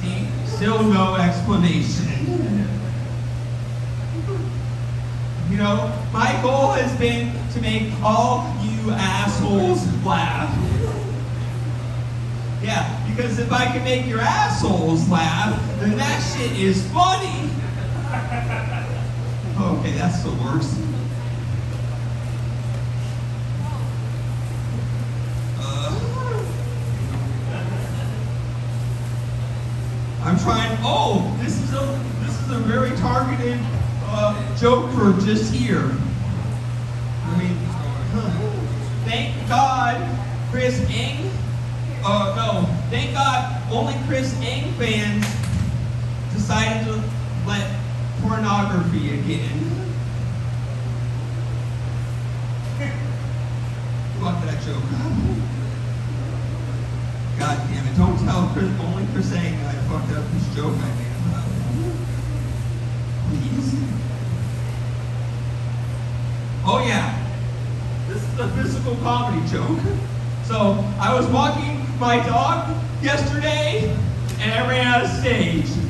See, 0.00 0.28
still 0.46 0.82
no 0.82 1.14
explanation. 1.14 2.06
You 5.50 5.56
know, 5.56 5.90
my 6.12 6.38
goal 6.42 6.72
has 6.72 6.94
been 6.98 7.32
to 7.52 7.60
make 7.62 7.90
all 8.02 8.54
you 8.62 8.90
assholes 8.90 9.86
laugh. 10.04 10.54
Yeah, 12.62 13.06
because 13.08 13.38
if 13.38 13.50
I 13.50 13.64
can 13.66 13.82
make 13.84 14.06
your 14.06 14.20
assholes 14.20 15.08
laugh, 15.08 15.58
then 15.80 15.96
that 15.96 16.20
shit 16.20 16.52
is 16.58 16.86
funny. 16.88 17.50
Okay, 18.30 19.92
that's 19.92 20.22
the 20.22 20.30
worst. 20.32 20.78
Uh, 25.58 25.98
I'm 30.24 30.38
trying. 30.40 30.76
Oh, 30.82 31.34
this 31.40 31.56
is 31.62 31.72
a 31.72 32.00
this 32.20 32.38
is 32.42 32.50
a 32.50 32.58
very 32.58 32.94
targeted 32.98 33.58
uh, 34.04 34.56
joke 34.58 34.90
for 34.92 35.18
just 35.24 35.50
here. 35.50 35.90
I 37.24 37.38
mean, 37.38 37.56
thank 39.06 39.48
God, 39.48 39.96
Chris 40.50 40.78
Eng. 40.90 41.30
Uh, 42.04 42.34
no, 42.36 42.66
thank 42.90 43.14
God, 43.14 43.62
only 43.72 43.94
Chris 44.06 44.38
Eng 44.42 44.70
fans 44.74 45.24
decided 46.34 46.84
to 46.86 47.17
pornography 48.78 49.20
again. 49.20 49.74
That 54.20 54.62
joke. 54.64 54.82
God 57.38 57.56
damn 57.68 57.86
it! 57.86 57.96
Don't 57.96 58.18
tell 58.24 58.50
Chris. 58.52 58.70
Only 58.80 59.06
for 59.06 59.22
saying 59.22 59.54
I 59.54 59.72
fucked 59.88 60.12
up 60.12 60.24
this 60.32 60.54
joke 60.54 60.74
I 60.74 60.94
made 60.96 61.34
up. 61.34 61.44
Please. 63.30 63.74
Oh 66.66 66.84
yeah, 66.86 67.26
this 68.08 68.22
is 68.22 68.38
a 68.38 68.48
physical 68.48 68.96
comedy 68.96 69.46
joke. 69.48 69.78
So 70.44 70.84
I 71.00 71.14
was 71.14 71.26
walking 71.28 71.86
my 71.98 72.16
dog 72.26 72.76
yesterday, 73.02 73.96
and 74.40 74.52
I 74.52 74.68
ran 74.68 74.86
out 74.86 75.04
of 75.04 75.10
stage. 75.10 75.87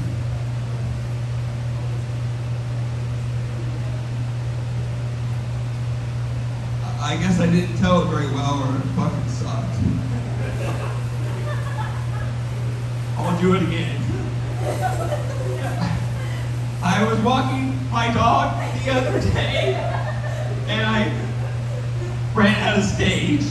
I 7.09 7.17
guess 7.17 7.41
I 7.41 7.47
didn't 7.47 7.75
tell 7.79 8.03
it 8.03 8.09
very 8.09 8.27
well, 8.27 8.63
or 8.65 8.77
it 8.77 8.83
fucking 8.95 9.29
sucked. 9.31 9.79
I'll 13.17 13.41
do 13.41 13.55
it 13.55 13.63
again. 13.63 13.99
I 16.83 17.07
was 17.09 17.19
walking 17.21 17.75
my 17.91 18.13
dog 18.13 18.53
the 18.85 18.91
other 18.91 19.21
day, 19.23 19.73
and 20.69 20.85
I 20.85 21.11
ran 22.35 22.55
out 22.57 22.79
of 22.79 22.85
stage. 22.85 23.47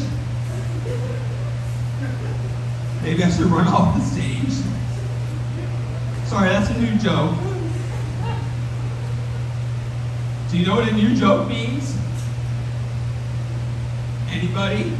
Maybe 3.02 3.24
I 3.24 3.30
should 3.32 3.48
run 3.48 3.68
off 3.68 3.98
the 3.98 4.06
stage. 4.06 4.54
Sorry, 6.28 6.50
that's 6.50 6.70
a 6.70 6.80
new 6.80 6.96
joke. 7.00 7.36
Do 10.52 10.60
you 10.60 10.66
know 10.68 10.76
what 10.76 10.88
a 10.88 10.94
new 10.94 11.16
joke 11.16 11.50
means? 11.50 11.98
Anybody? 14.38 14.94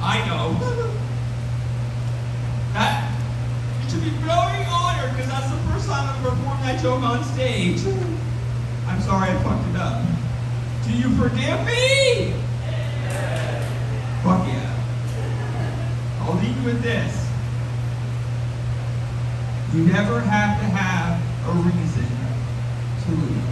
I 0.00 0.24
know. 0.28 0.88
That 2.72 3.12
should 3.90 4.02
be 4.02 4.08
very 4.10 4.64
honored 4.64 5.10
because 5.10 5.28
that's 5.28 5.50
the 5.50 5.58
first 5.70 5.86
time 5.86 6.08
I've 6.08 6.22
performed 6.22 6.62
that 6.64 6.80
joke 6.80 7.02
on 7.02 7.22
stage. 7.22 7.80
I'm 8.86 8.98
sorry 9.02 9.28
I 9.28 9.42
fucked 9.42 9.68
it 9.68 9.76
up. 9.76 10.02
Do 10.86 10.92
you 10.96 11.10
forgive 11.16 11.60
me? 11.66 12.32
Fuck 14.22 14.46
yeah. 14.48 14.72
I'll 16.20 16.36
leave 16.36 16.56
you 16.56 16.64
with 16.64 16.82
this. 16.82 17.28
You 19.74 19.84
never 19.84 20.20
have 20.20 20.58
to 20.60 20.66
have 20.66 21.20
a 21.46 21.52
reason 21.60 22.06
to 23.04 23.10
leave. 23.10 23.48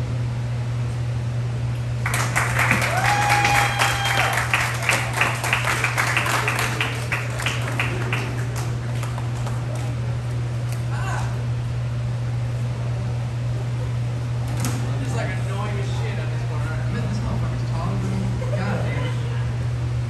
It's 15.03 15.17
like 15.17 15.29
annoying 15.29 15.79
as 15.81 15.89
shit 15.97 16.19
on 16.21 16.29
this 16.31 16.45
corner. 16.49 16.71
I 16.71 16.93
bet 16.93 17.03
this 17.09 17.19
motherfucker's 17.25 17.71
taller 17.71 17.97
than 17.97 18.11
me. 18.21 18.27
God 18.51 18.79
damn. 18.85 19.09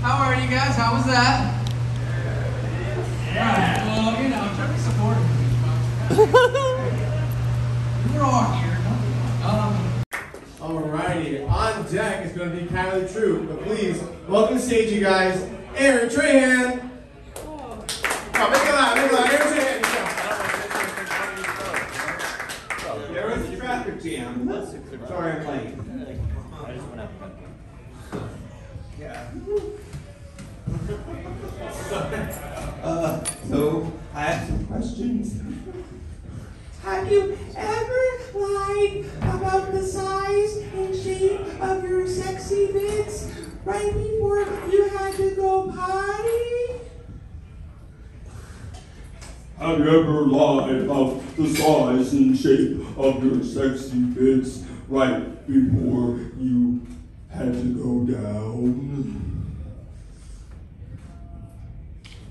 How 0.02 0.16
are 0.26 0.34
you 0.34 0.48
guys? 0.50 0.74
How 0.76 0.94
was 0.94 1.06
that? 1.06 1.62
Yeah. 3.32 3.86
Well, 3.86 4.22
you 4.22 4.28
know, 4.28 4.42
try 4.56 4.66
to 4.66 4.72
be 4.72 4.78
supportive 4.78 5.22
of 5.22 5.40
each 5.46 5.58
other. 5.62 6.09
We're 6.20 6.26
all 8.22 8.52
here. 8.52 8.76
Um, 9.42 10.04
Alrighty, 10.58 11.48
on 11.48 11.90
deck 11.90 12.26
is 12.26 12.32
going 12.32 12.50
to 12.50 12.56
be 12.56 12.66
Kylie 12.66 13.10
True, 13.10 13.46
but 13.46 13.62
please 13.64 14.02
welcome 14.28 14.58
to 14.58 14.62
stage, 14.62 14.92
you 14.92 15.00
guys, 15.00 15.48
Aaron 15.76 16.10
Trahan. 16.10 16.79
Of 53.10 53.24
your 53.24 53.42
sexy 53.42 53.98
bits 53.98 54.64
right 54.88 55.46
before 55.46 56.18
you 56.38 56.86
had 57.28 57.52
to 57.52 57.74
go 57.74 58.12
down? 58.12 59.56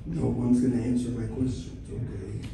No 0.05 0.25
one's 0.27 0.61
gonna 0.61 0.81
answer 0.81 1.09
my 1.11 1.27
questions, 1.27 1.89
okay? 1.91 2.47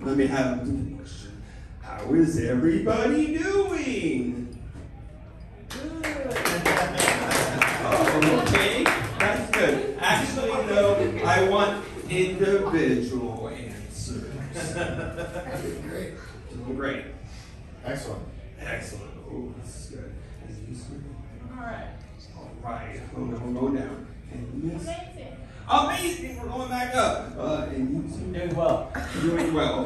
Let 0.00 0.16
me 0.16 0.26
have 0.26 0.62
a 0.62 0.64
different 0.64 0.98
question. 0.98 1.42
How 1.82 2.14
is 2.14 2.38
everybody 2.38 3.38
doing? 3.38 4.58
Oh, 7.88 8.42
okay. 8.46 8.84
That's 9.18 9.50
good. 9.50 9.98
Actually, 9.98 10.66
no, 10.66 11.22
I 11.24 11.48
want 11.48 11.84
individual 12.08 13.48
answers. 13.48 14.22
Great. 16.66 16.76
Doing 16.76 16.76
great. 16.76 17.04
Excellent. 17.84 18.22
Excellent. 18.58 19.10
Oh, 19.30 19.54
this 19.62 19.76
is 19.76 19.90
good. 19.90 20.14
And 20.48 20.68
you, 20.68 20.74
sir? 20.74 20.94
All 21.56 21.64
right. 21.64 21.86
All 22.36 22.72
right. 22.72 23.00
Oh, 23.16 23.20
no, 23.20 23.60
go 23.60 23.68
down. 23.68 24.06
And 24.32 24.64
you. 24.64 24.80
Amazing. 25.68 26.40
We're 26.40 26.48
going 26.48 26.68
back 26.68 26.94
up. 26.96 27.36
Uh, 27.38 27.66
and 27.70 28.04
you, 28.04 28.10
sir? 28.10 28.38
Doing 28.38 28.56
well. 28.56 28.92
Doing 29.20 29.54
well. 29.54 29.84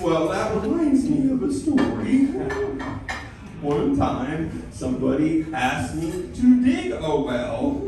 Well, 0.00 0.28
that 0.28 0.62
reminds 0.62 1.04
me 1.08 1.32
of 1.32 1.42
a 1.42 1.52
story. 1.52 2.26
One 3.60 3.96
time, 3.96 4.70
somebody 4.70 5.46
asked 5.52 5.96
me 5.96 6.30
to 6.32 6.64
dig 6.64 6.92
a 6.92 7.16
well. 7.16 7.82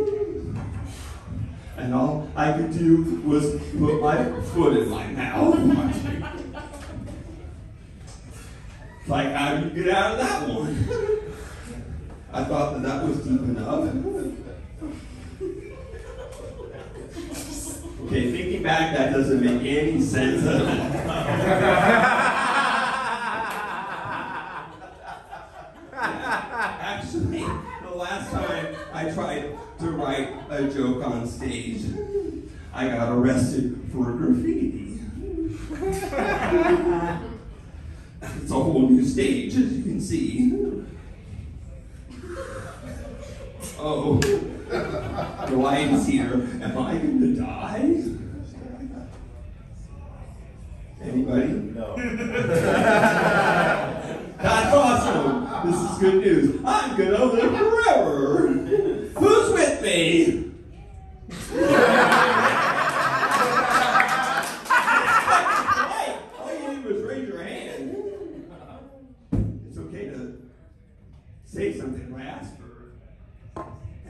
and 1.76 1.94
all 1.94 2.28
I 2.34 2.52
could 2.52 2.72
do 2.76 3.20
was 3.24 3.52
put 3.78 4.00
my 4.00 4.40
foot 4.40 4.76
in 4.78 4.88
my 4.88 5.06
mouth. 5.08 6.17
Like, 9.08 9.32
how 9.32 9.56
do 9.56 9.68
you 9.68 9.84
get 9.84 9.94
out 9.94 10.12
of 10.12 10.18
that 10.18 10.48
one? 10.48 10.88
I 12.32 12.44
thought 12.44 12.74
that 12.74 12.82
that 12.82 13.04
was 13.04 13.18
deep 13.18 13.40
enough. 13.40 13.94
Okay, 18.06 18.32
thinking 18.32 18.62
back, 18.62 18.96
that 18.96 19.12
doesn't 19.12 19.40
make 19.44 19.62
any 19.62 20.00
sense 20.00 20.46
at 20.46 20.62
all. 20.62 20.68
Actually, 26.00 27.44
the 27.82 27.94
last 27.94 28.30
time 28.30 28.74
I 28.92 29.10
tried 29.10 29.56
to 29.80 29.90
write 29.90 30.34
a 30.50 30.68
joke 30.68 31.04
on 31.04 31.26
stage, 31.26 31.82
I 32.72 32.88
got 32.88 33.12
arrested 33.12 33.80
for 33.92 34.12
graffiti. 34.12 35.00
it's 38.22 38.50
a 38.50 38.54
whole 38.54 38.88
new 38.88 38.97
stage, 39.08 39.56
as 39.56 39.72
you 39.76 39.82
can 39.82 40.00
see. 40.00 40.54
Oh, 43.80 44.18
the 44.68 45.56
lion's 45.56 46.06
here. 46.06 46.34
Am 46.62 46.78
I 46.78 46.98
going 46.98 47.20
to 47.20 47.34
die? 47.40 48.04
Anybody? 51.00 51.48
No. 51.48 51.94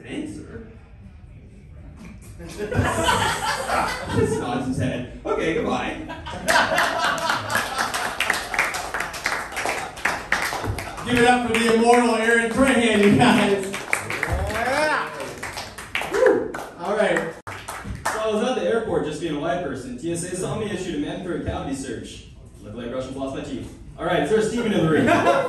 answer. 0.09 0.67
Just 4.15 4.39
nods 4.39 4.67
his 4.67 4.77
head. 4.77 5.19
Okay, 5.25 5.53
goodbye. 5.55 5.95
Give 11.05 11.17
it 11.17 11.25
up 11.25 11.47
for 11.47 11.53
the 11.57 11.73
immortal 11.73 12.15
Aaron 12.15 12.51
Trahan, 12.51 13.03
you 13.03 13.17
guys. 13.17 13.65
Woo. 16.13 16.53
All 16.79 16.95
right. 16.95 17.33
So 18.13 18.19
I 18.19 18.27
was 18.31 18.43
at 18.47 18.55
the 18.55 18.67
airport 18.67 19.05
just 19.05 19.19
being 19.21 19.35
a 19.35 19.39
white 19.39 19.63
person. 19.63 19.97
TSA 19.97 20.35
saw 20.35 20.59
me 20.59 20.69
issued 20.71 20.95
a 20.95 20.99
mandatory 20.99 21.43
cavity 21.43 21.75
search. 21.75 22.27
Looked 22.61 22.75
like 22.75 22.93
Russian 22.93 23.13
flossed 23.13 23.35
my 23.35 23.43
teeth. 23.43 23.73
All 23.97 24.05
right, 24.05 24.23
is 24.23 24.29
there 24.29 24.39
a 24.39 24.43
Steven 24.43 24.71
in 24.71 24.85
the 24.85 24.91
room? 24.91 25.05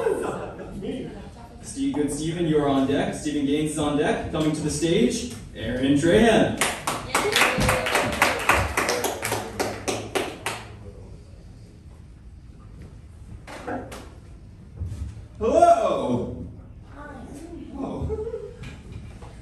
Steve, 1.63 1.95
good 1.95 2.11
Steven, 2.13 2.47
you 2.47 2.59
are 2.59 2.69
on 2.69 2.87
deck. 2.87 3.15
Stephen 3.15 3.47
Gaines 3.47 3.73
is 3.73 3.79
on 3.79 3.99
deck. 3.99 4.33
Coming 4.33 4.53
to 4.53 4.61
the 4.61 4.71
stage, 4.71 5.35
Aaron 5.55 5.95
Trahan. 5.95 6.59
Hello. 15.39 16.47
Oh. 17.79 18.19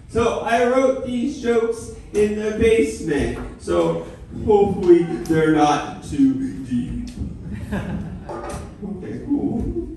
So 0.09 0.41
I 0.41 0.65
wrote 0.65 1.07
these 1.07 1.41
jokes 1.41 1.93
in 2.13 2.37
the 2.37 2.59
basement, 2.59 3.63
so 3.63 4.07
hopefully 4.45 5.05
they're 5.05 5.53
not 5.53 6.05
too 6.05 6.65
deep. 6.65 7.11
Okay, 8.81 9.23
cool. 9.27 9.89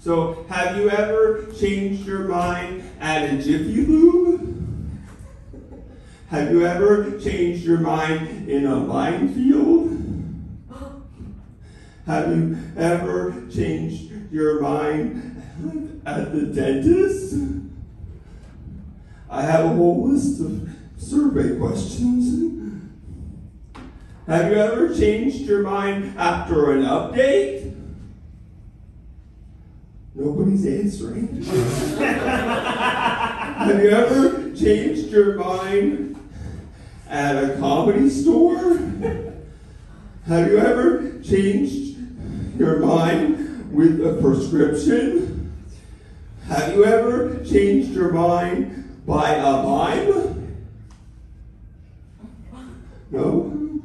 So 0.00 0.33
have 0.74 0.82
you 0.82 0.90
ever 0.90 1.46
changed 1.56 2.04
your 2.04 2.24
mind 2.26 2.82
at 2.98 3.30
a 3.30 3.36
Jiffy 3.36 3.86
Lube? 3.86 5.00
Have 6.30 6.50
you 6.50 6.66
ever 6.66 7.16
changed 7.20 7.62
your 7.64 7.78
mind 7.78 8.48
in 8.48 8.66
a 8.66 8.80
minefield? 8.80 9.92
Have 12.06 12.28
you 12.28 12.58
ever 12.76 13.46
changed 13.54 14.32
your 14.32 14.60
mind 14.60 16.00
at 16.04 16.32
the 16.32 16.42
dentist? 16.42 17.36
I 19.30 19.42
have 19.42 19.66
a 19.66 19.68
whole 19.68 20.08
list 20.08 20.40
of 20.40 20.70
survey 20.96 21.56
questions. 21.56 22.90
Have 24.26 24.50
you 24.50 24.58
ever 24.58 24.92
changed 24.92 25.42
your 25.42 25.62
mind 25.62 26.18
after 26.18 26.72
an 26.72 26.82
update? 26.82 27.63
Nobody's 30.16 30.64
answering. 30.64 31.42
have 31.98 33.82
you 33.82 33.90
ever 33.90 34.54
changed 34.54 35.10
your 35.10 35.34
mind 35.34 36.16
at 37.08 37.42
a 37.42 37.56
comedy 37.58 38.08
store? 38.08 38.76
Have 40.28 40.50
you 40.50 40.58
ever 40.58 41.20
changed 41.20 41.98
your 42.56 42.78
mind 42.78 43.72
with 43.72 44.06
a 44.06 44.22
prescription? 44.22 45.52
Have 46.46 46.76
you 46.76 46.84
ever 46.84 47.44
changed 47.44 47.90
your 47.90 48.12
mind 48.12 49.02
by 49.04 49.34
a 49.34 49.62
mime? 49.64 50.64
No? 53.10 53.80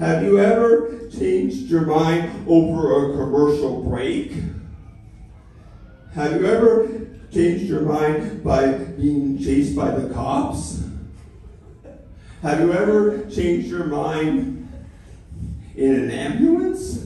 Have 0.00 0.24
you 0.24 0.40
ever 0.40 1.08
changed 1.08 1.70
your 1.70 1.82
mind 1.82 2.48
over 2.48 3.12
a 3.12 3.16
commercial 3.16 3.80
break? 3.84 4.32
Have 6.14 6.40
you 6.40 6.46
ever 6.46 6.88
changed 7.30 7.64
your 7.64 7.82
mind 7.82 8.42
by 8.42 8.72
being 8.72 9.38
chased 9.38 9.76
by 9.76 9.90
the 9.90 10.12
cops? 10.12 10.82
Have 12.42 12.60
you 12.60 12.72
ever 12.72 13.28
changed 13.30 13.68
your 13.68 13.84
mind 13.84 14.68
in 15.76 15.94
an 15.94 16.10
ambulance? 16.10 17.04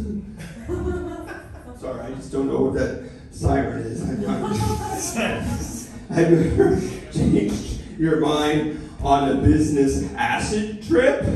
Sorry, 1.80 2.00
I 2.00 2.14
just 2.14 2.30
don't 2.30 2.46
know 2.46 2.62
what 2.62 2.74
that 2.74 3.10
siren 3.32 3.82
is. 3.82 4.02
Have 6.10 6.30
you 6.30 6.38
ever 6.38 6.80
changed 7.12 7.98
your 7.98 8.20
mind 8.20 8.88
on 9.02 9.30
a 9.30 9.34
business 9.36 10.12
acid 10.14 10.86
trip? 10.86 11.26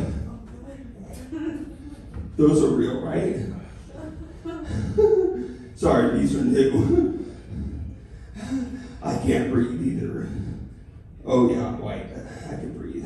Those 2.36 2.62
are 2.62 2.68
real, 2.68 3.00
right? 3.00 3.38
Sorry, 5.74 6.18
these 6.18 6.36
are 6.36 6.44
new. 6.44 7.15
I 9.06 9.16
can't 9.18 9.52
breathe 9.52 9.86
either. 9.86 10.28
Oh 11.24 11.48
yeah, 11.48 11.68
I'm 11.68 11.78
white. 11.80 12.06
I 12.46 12.56
can 12.56 12.76
breathe. 12.76 13.04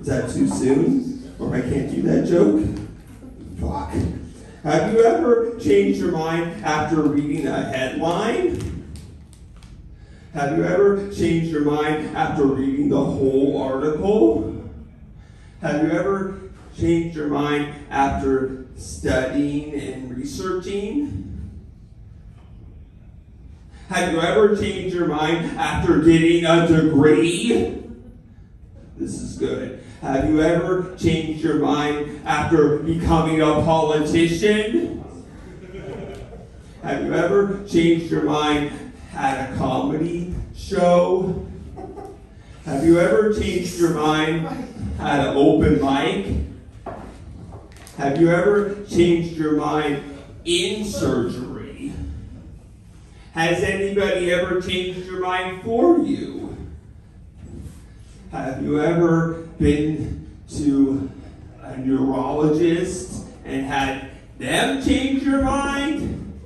Is 0.00 0.06
that 0.06 0.30
too 0.30 0.48
soon? 0.48 1.34
Or 1.38 1.54
I 1.54 1.60
can't 1.60 1.90
do 1.90 2.00
that 2.02 2.26
joke? 2.26 2.64
Fuck. 3.60 3.92
Have 4.62 4.92
you 4.94 5.04
ever 5.04 5.58
changed 5.58 6.00
your 6.00 6.12
mind 6.12 6.64
after 6.64 7.02
reading 7.02 7.46
a 7.46 7.64
headline? 7.64 8.62
Have 10.32 10.56
you 10.56 10.64
ever 10.64 11.12
changed 11.12 11.50
your 11.50 11.62
mind 11.62 12.16
after 12.16 12.46
reading 12.46 12.88
the 12.88 13.04
whole 13.04 13.60
article? 13.60 14.70
Have 15.60 15.82
you 15.82 15.90
ever 15.90 16.40
changed 16.78 17.14
your 17.14 17.28
mind 17.28 17.74
after 17.90 18.66
studying 18.76 19.74
and 19.74 20.16
researching? 20.16 21.35
Have 23.88 24.12
you 24.12 24.20
ever 24.20 24.56
changed 24.56 24.94
your 24.94 25.06
mind 25.06 25.56
after 25.56 26.00
getting 26.00 26.44
a 26.44 26.66
degree? 26.66 27.84
This 28.96 29.14
is 29.14 29.38
good. 29.38 29.84
Have 30.00 30.28
you 30.28 30.42
ever 30.42 30.96
changed 30.96 31.40
your 31.42 31.60
mind 31.60 32.22
after 32.24 32.78
becoming 32.78 33.40
a 33.40 33.62
politician? 33.62 35.04
Have 36.82 37.04
you 37.04 37.14
ever 37.14 37.64
changed 37.68 38.10
your 38.10 38.22
mind 38.24 38.72
at 39.14 39.52
a 39.52 39.56
comedy 39.56 40.34
show? 40.56 41.46
Have 42.64 42.84
you 42.84 42.98
ever 42.98 43.32
changed 43.32 43.78
your 43.78 43.90
mind 43.90 44.46
at 44.98 45.28
an 45.28 45.36
open 45.36 45.80
mic? 45.80 46.96
Have 47.98 48.20
you 48.20 48.30
ever 48.30 48.84
changed 48.86 49.36
your 49.36 49.52
mind 49.52 50.02
in 50.44 50.84
surgery? 50.84 51.45
Has 53.36 53.62
anybody 53.62 54.32
ever 54.32 54.62
changed 54.62 55.04
your 55.04 55.20
mind 55.20 55.62
for 55.62 55.98
you? 55.98 56.56
Have 58.32 58.62
you 58.62 58.80
ever 58.80 59.46
been 59.58 60.26
to 60.56 61.10
a 61.60 61.76
neurologist 61.76 63.26
and 63.44 63.66
had 63.66 64.08
them 64.38 64.82
change 64.82 65.22
your 65.22 65.42
mind? 65.42 66.40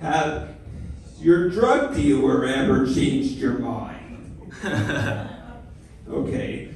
Have 0.00 0.56
your 1.20 1.50
drug 1.50 1.94
dealer 1.94 2.44
ever 2.44 2.84
changed 2.84 3.38
your 3.38 3.60
mind? 3.60 4.52
Okay, 6.08 6.70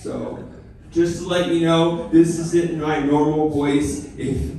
so 0.00 0.44
just 0.90 1.22
to 1.22 1.28
let 1.28 1.46
you 1.46 1.60
know, 1.60 2.08
this 2.08 2.40
isn't 2.40 2.80
my 2.80 2.98
normal 2.98 3.48
voice. 3.48 4.12
If 4.18 4.50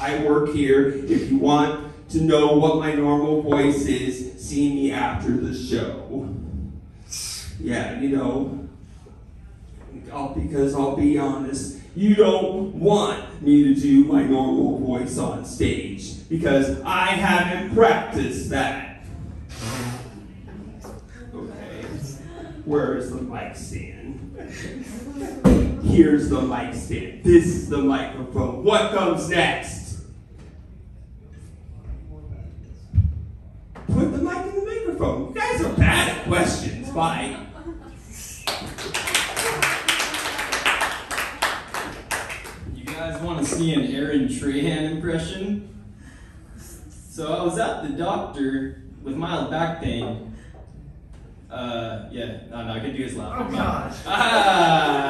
I 0.00 0.18
work 0.24 0.52
here, 0.52 0.88
if 0.88 1.30
you 1.30 1.38
want 1.38 1.91
to 2.12 2.20
know 2.20 2.56
what 2.56 2.76
my 2.78 2.94
normal 2.94 3.42
voice 3.42 3.86
is, 3.86 4.40
see 4.42 4.74
me 4.74 4.92
after 4.92 5.32
the 5.36 5.54
show. 5.54 6.28
Yeah, 7.58 8.00
you 8.00 8.16
know, 8.16 8.68
I'll, 10.12 10.34
because 10.34 10.74
I'll 10.74 10.96
be 10.96 11.18
honest, 11.18 11.78
you 11.94 12.14
don't 12.14 12.74
want 12.74 13.42
me 13.42 13.74
to 13.74 13.80
do 13.80 14.04
my 14.04 14.24
normal 14.24 14.78
voice 14.78 15.16
on 15.18 15.44
stage 15.44 16.28
because 16.28 16.80
I 16.82 17.06
haven't 17.06 17.74
practiced 17.74 18.50
that. 18.50 19.04
Okay, 21.34 21.82
where 22.64 22.96
is 22.96 23.10
the 23.10 23.22
mic 23.22 23.56
stand? 23.56 24.36
Here's 25.84 26.28
the 26.28 26.42
mic 26.42 26.74
stand. 26.74 27.24
This 27.24 27.46
is 27.46 27.68
the 27.68 27.78
microphone. 27.78 28.64
What 28.64 28.92
comes 28.92 29.28
next? 29.28 29.82
Put 33.88 34.10
the 34.10 34.18
mic 34.18 34.46
in 34.46 34.54
the 34.54 34.64
microphone. 34.66 35.28
You 35.28 35.34
guys 35.34 35.62
are 35.62 35.74
bad 35.74 36.08
at 36.16 36.21
questions. 36.32 36.88
Bye. 36.88 37.36
You 42.74 42.84
guys 42.84 43.20
want 43.20 43.40
to 43.40 43.44
see 43.44 43.74
an 43.74 43.94
Aaron 43.94 44.28
Trahan 44.28 44.92
impression? 44.92 45.68
So 46.56 47.34
I 47.34 47.42
was 47.42 47.58
at 47.58 47.82
the 47.82 47.90
doctor 47.90 48.82
with 49.02 49.14
mild 49.14 49.50
back 49.50 49.82
pain. 49.82 50.34
Uh, 51.50 52.08
yeah, 52.10 52.38
no, 52.48 52.64
no, 52.64 52.72
I 52.72 52.80
could 52.80 52.96
do 52.96 53.02
his 53.02 53.14
laugh. 53.14 53.46
Oh, 53.46 53.54
gosh. 53.54 53.96
Ah! 54.06 54.92